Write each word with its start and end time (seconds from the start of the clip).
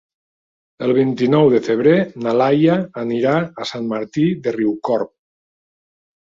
El 0.85 0.93
vint-i-nou 0.99 1.49
de 1.55 1.59
febrer 1.67 1.93
na 2.27 2.33
Laia 2.43 2.79
anirà 3.03 3.35
a 3.65 3.69
Sant 3.73 3.87
Martí 3.93 4.25
de 4.49 4.55
Riucorb. 4.57 5.13